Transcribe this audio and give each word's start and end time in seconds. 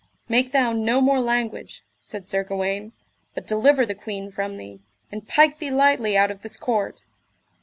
Make 0.27 0.51
thou 0.51 0.71
no 0.71 0.99
more 0.99 1.19
language, 1.19 1.83
said 1.99 2.27
Sir 2.27 2.43
Gawaine, 2.43 2.91
but 3.35 3.45
deliver 3.45 3.85
the 3.85 3.93
queen 3.93 4.31
from 4.31 4.57
thee, 4.57 4.79
and 5.11 5.27
pike 5.27 5.59
thee 5.59 5.69
lightly 5.69 6.17
out 6.17 6.31
of 6.31 6.41
this 6.41 6.57
court. 6.57 7.05